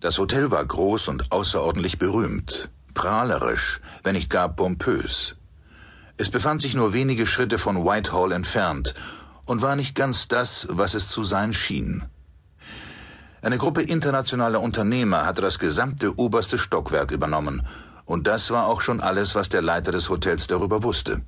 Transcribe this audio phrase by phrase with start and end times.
[0.00, 5.36] Das Hotel war groß und außerordentlich berühmt, prahlerisch, wenn nicht gar pompös.
[6.18, 8.94] Es befand sich nur wenige Schritte von Whitehall entfernt
[9.46, 12.04] und war nicht ganz das, was es zu sein schien.
[13.40, 17.66] Eine Gruppe internationaler Unternehmer hatte das gesamte oberste Stockwerk übernommen,
[18.04, 21.22] und das war auch schon alles, was der Leiter des Hotels darüber wusste.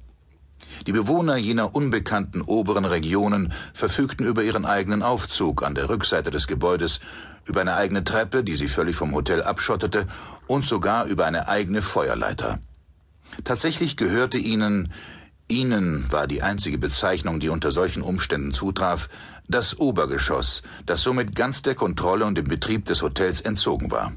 [0.86, 6.46] Die Bewohner jener unbekannten oberen Regionen verfügten über ihren eigenen Aufzug an der Rückseite des
[6.46, 7.00] Gebäudes,
[7.44, 10.06] über eine eigene Treppe, die sie völlig vom Hotel abschottete,
[10.46, 12.58] und sogar über eine eigene Feuerleiter.
[13.44, 14.92] Tatsächlich gehörte ihnen,
[15.48, 19.08] ihnen war die einzige Bezeichnung, die unter solchen Umständen zutraf,
[19.48, 24.12] das Obergeschoss, das somit ganz der Kontrolle und dem Betrieb des Hotels entzogen war.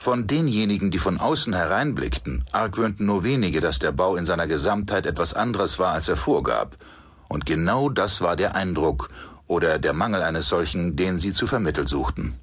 [0.00, 5.06] Von denjenigen, die von außen hereinblickten, argwöhnten nur wenige, dass der Bau in seiner Gesamtheit
[5.06, 6.76] etwas anderes war, als er vorgab.
[7.28, 9.10] Und genau das war der Eindruck
[9.48, 12.38] oder der Mangel eines solchen, den sie zu vermitteln suchten.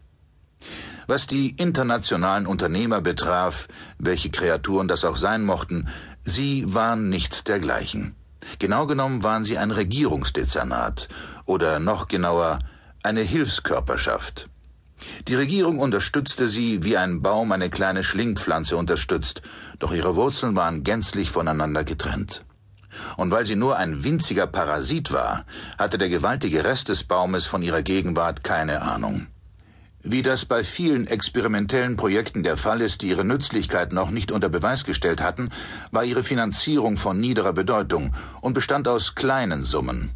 [1.08, 3.68] Was die internationalen Unternehmer betraf,
[4.00, 5.88] welche Kreaturen das auch sein mochten,
[6.24, 8.16] sie waren nichts dergleichen.
[8.60, 11.08] Genau genommen waren sie ein Regierungsdezernat
[11.46, 12.60] oder noch genauer
[13.02, 14.50] eine Hilfskörperschaft.
[15.28, 19.42] Die Regierung unterstützte sie, wie ein Baum eine kleine Schlingpflanze unterstützt,
[19.80, 22.46] doch ihre Wurzeln waren gänzlich voneinander getrennt.
[23.18, 25.46] Und weil sie nur ein winziger Parasit war,
[25.78, 29.28] hatte der gewaltige Rest des Baumes von ihrer Gegenwart keine Ahnung.
[30.08, 34.50] Wie das bei vielen experimentellen Projekten der Fall ist, die ihre Nützlichkeit noch nicht unter
[34.50, 35.50] Beweis gestellt hatten,
[35.92, 40.12] war ihre Finanzierung von niederer Bedeutung und bestand aus kleinen Summen.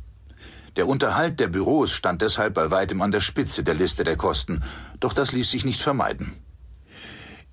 [0.75, 4.64] Der Unterhalt der Büros stand deshalb bei weitem an der Spitze der Liste der Kosten,
[5.00, 6.34] doch das ließ sich nicht vermeiden.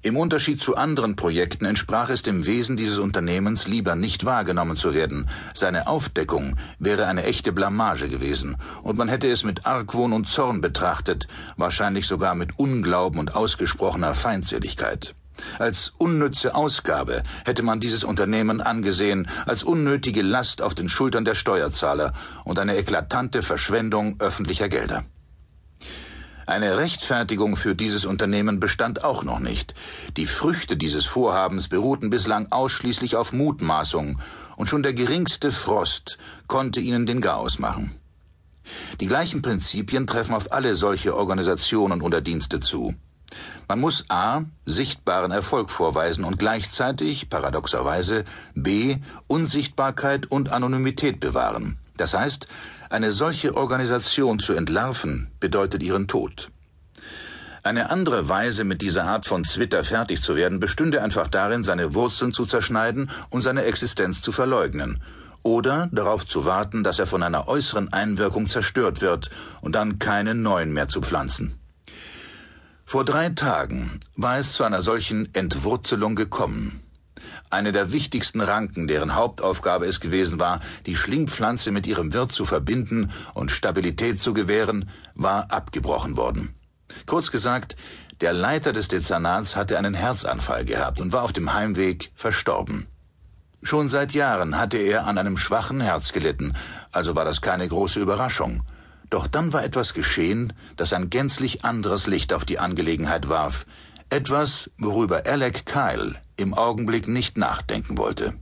[0.03, 4.94] Im Unterschied zu anderen Projekten entsprach es dem Wesen dieses Unternehmens, lieber nicht wahrgenommen zu
[4.94, 5.28] werden.
[5.53, 10.61] Seine Aufdeckung wäre eine echte Blamage gewesen, und man hätte es mit Argwohn und Zorn
[10.61, 15.17] betrachtet, wahrscheinlich sogar mit Unglauben und ausgesprochener Feindseligkeit.
[15.59, 21.34] Als unnütze Ausgabe hätte man dieses Unternehmen angesehen, als unnötige Last auf den Schultern der
[21.34, 22.12] Steuerzahler
[22.44, 25.05] und eine eklatante Verschwendung öffentlicher Gelder.
[26.47, 29.75] Eine Rechtfertigung für dieses Unternehmen bestand auch noch nicht.
[30.16, 34.21] Die Früchte dieses Vorhabens beruhten bislang ausschließlich auf Mutmaßung,
[34.56, 37.94] und schon der geringste Frost konnte ihnen den Garaus machen.
[39.00, 42.94] Die gleichen Prinzipien treffen auf alle solche Organisationen oder Dienste zu.
[43.69, 44.42] Man muss a.
[44.64, 48.98] sichtbaren Erfolg vorweisen und gleichzeitig, paradoxerweise, b.
[49.26, 51.78] Unsichtbarkeit und Anonymität bewahren.
[51.97, 52.47] Das heißt,
[52.91, 56.50] eine solche Organisation zu entlarven, bedeutet ihren Tod.
[57.65, 61.94] Eine andere Weise, mit dieser Art von Zwitter fertig zu werden, bestünde einfach darin, seine
[61.94, 65.03] Wurzeln zu zerschneiden und seine Existenz zu verleugnen.
[65.42, 69.31] Oder darauf zu warten, dass er von einer äußeren Einwirkung zerstört wird
[69.62, 71.59] und dann keinen neuen mehr zu pflanzen.
[72.88, 76.84] Vor drei Tagen war es zu einer solchen Entwurzelung gekommen.
[77.50, 82.44] Eine der wichtigsten Ranken, deren Hauptaufgabe es gewesen war, die Schlingpflanze mit ihrem Wirt zu
[82.44, 86.54] verbinden und Stabilität zu gewähren, war abgebrochen worden.
[87.06, 87.74] Kurz gesagt,
[88.20, 92.86] der Leiter des Dezernats hatte einen Herzanfall gehabt und war auf dem Heimweg verstorben.
[93.64, 96.54] Schon seit Jahren hatte er an einem schwachen Herz gelitten,
[96.92, 98.62] also war das keine große Überraschung.
[99.11, 103.67] Doch dann war etwas geschehen, das ein gänzlich anderes Licht auf die Angelegenheit warf,
[104.11, 108.34] etwas, worüber Alec Kyle im Augenblick nicht nachdenken wollte.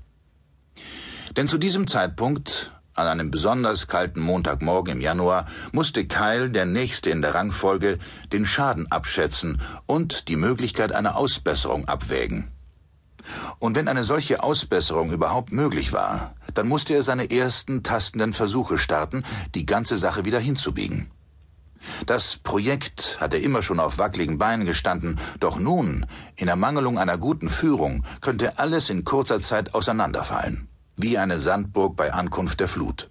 [1.36, 7.10] Denn zu diesem Zeitpunkt, an einem besonders kalten Montagmorgen im Januar, musste Kyle, der Nächste
[7.10, 7.98] in der Rangfolge,
[8.32, 12.53] den Schaden abschätzen und die Möglichkeit einer Ausbesserung abwägen.
[13.58, 18.78] Und wenn eine solche Ausbesserung überhaupt möglich war, dann musste er seine ersten tastenden Versuche
[18.78, 19.24] starten,
[19.54, 21.10] die ganze Sache wieder hinzubiegen.
[22.06, 27.48] Das Projekt hatte immer schon auf wackeligen Beinen gestanden, doch nun, in Ermangelung einer guten
[27.48, 33.10] Führung, könnte alles in kurzer Zeit auseinanderfallen, wie eine Sandburg bei Ankunft der Flut.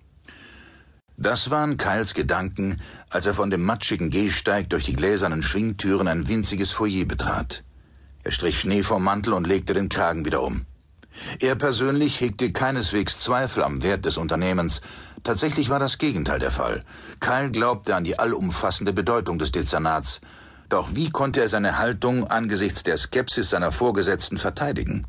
[1.18, 6.28] Das waren Kyles Gedanken, als er von dem matschigen Gehsteig durch die gläsernen Schwingtüren ein
[6.28, 7.64] winziges Foyer betrat.
[8.24, 10.66] Er strich Schnee vom Mantel und legte den Kragen wieder um.
[11.40, 14.82] Er persönlich hegte keineswegs Zweifel am Wert des Unternehmens.
[15.24, 16.84] Tatsächlich war das Gegenteil der Fall.
[17.20, 20.22] Kyle glaubte an die allumfassende Bedeutung des Dezernats.
[20.70, 25.06] Doch wie konnte er seine Haltung angesichts der Skepsis seiner Vorgesetzten verteidigen?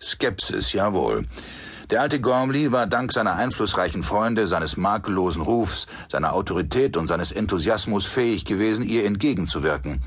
[0.00, 1.26] Skepsis, jawohl.
[1.90, 7.32] Der alte Gormley war dank seiner einflussreichen Freunde, seines makellosen Rufs, seiner Autorität und seines
[7.32, 10.02] Enthusiasmus fähig gewesen, ihr entgegenzuwirken.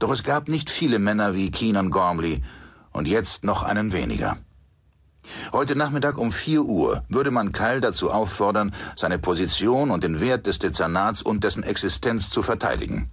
[0.00, 2.42] Doch es gab nicht viele Männer wie Keenan Gormley
[2.90, 4.38] und jetzt noch einen weniger.
[5.52, 10.46] Heute Nachmittag um vier Uhr würde man Keil dazu auffordern, seine Position und den Wert
[10.46, 13.10] des Dezernats und dessen Existenz zu verteidigen.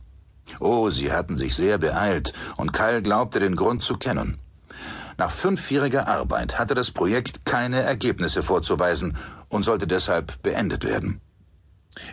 [0.61, 4.37] Oh, sie hatten sich sehr beeilt, und Kyle glaubte den Grund zu kennen.
[5.17, 9.17] Nach fünfjähriger Arbeit hatte das Projekt keine Ergebnisse vorzuweisen
[9.49, 11.19] und sollte deshalb beendet werden.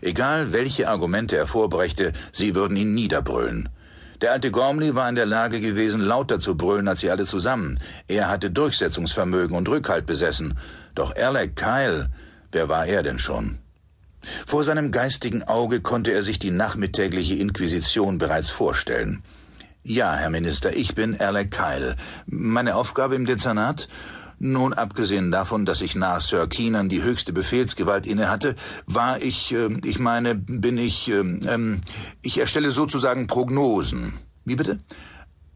[0.00, 3.68] Egal, welche Argumente er vorbrächte, sie würden ihn niederbrüllen.
[4.24, 7.78] Der alte Gormley war in der Lage gewesen, lauter zu brüllen als sie alle zusammen.
[8.08, 10.56] Er hatte Durchsetzungsvermögen und Rückhalt besessen.
[10.94, 12.08] Doch Alec Kyle,
[12.50, 13.58] wer war er denn schon?
[14.46, 19.22] Vor seinem geistigen Auge konnte er sich die nachmittägliche Inquisition bereits vorstellen.
[19.82, 21.94] Ja, Herr Minister, ich bin Alec Kyle.
[22.24, 23.88] Meine Aufgabe im Dezernat?
[24.46, 29.70] Nun, abgesehen davon, dass ich nach Sir Keenan die höchste Befehlsgewalt innehatte, war ich, äh,
[29.86, 31.78] ich meine, bin ich, äh,
[32.20, 34.12] ich erstelle sozusagen Prognosen.
[34.44, 34.80] Wie bitte?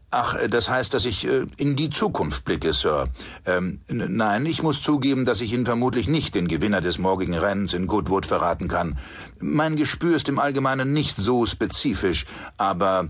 [0.09, 3.09] Ach, äh, das heißt, dass ich äh, in die Zukunft blicke, Sir.
[3.45, 7.75] Ähm, nein, ich muss zugeben, dass ich Ihnen vermutlich nicht den Gewinner des morgigen Rennens
[7.75, 8.97] in Goodwood verraten kann.
[9.39, 12.25] Mein Gespür ist im Allgemeinen nicht so spezifisch,
[12.57, 13.09] aber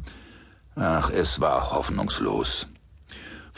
[0.76, 2.68] ach, es war hoffnungslos.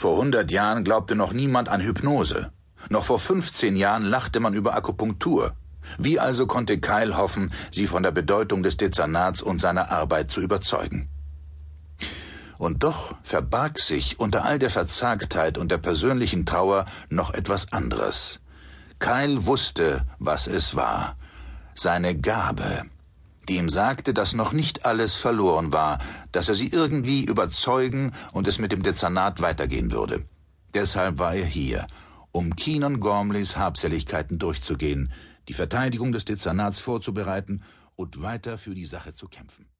[0.01, 2.51] Vor hundert Jahren glaubte noch niemand an Hypnose.
[2.89, 5.53] Noch vor 15 Jahren lachte man über Akupunktur.
[5.99, 10.41] Wie also konnte Kyle hoffen, sie von der Bedeutung des Dezernats und seiner Arbeit zu
[10.41, 11.07] überzeugen?
[12.57, 18.39] Und doch verbarg sich unter all der Verzagtheit und der persönlichen Trauer noch etwas anderes.
[18.97, 21.15] Kyle wusste, was es war.
[21.75, 22.85] Seine Gabe,
[23.57, 25.99] ihm sagte, dass noch nicht alles verloren war,
[26.31, 30.25] dass er sie irgendwie überzeugen und es mit dem Dezernat weitergehen würde.
[30.73, 31.87] Deshalb war er hier,
[32.31, 35.11] um Keenan Gormleys Habseligkeiten durchzugehen,
[35.47, 37.63] die Verteidigung des Dezernats vorzubereiten
[37.95, 39.70] und weiter für die Sache zu kämpfen.